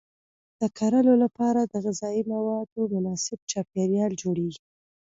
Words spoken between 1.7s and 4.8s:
غذایي موادو مناسب چاپیریال جوړیږي.